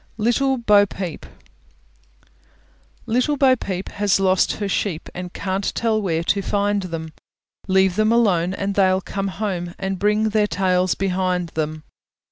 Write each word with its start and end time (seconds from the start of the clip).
LITTLE 0.17 0.57
BO 0.57 0.87
PEEP 0.87 1.27
Little 3.05 3.37
Bo 3.37 3.55
Peep 3.55 3.87
has 3.89 4.19
lost 4.19 4.53
her 4.53 4.67
sheep, 4.67 5.09
And 5.13 5.31
can't 5.31 5.71
tell 5.75 6.01
where 6.01 6.23
to 6.23 6.41
find 6.41 6.81
them; 6.81 7.13
Leave 7.67 7.97
them 7.97 8.11
alone, 8.11 8.55
and 8.55 8.73
they'll 8.73 9.01
come 9.01 9.27
home, 9.27 9.75
And 9.77 9.99
bring 9.99 10.29
their 10.29 10.47
tails 10.47 10.95
behind 10.95 11.49
them. 11.49 11.83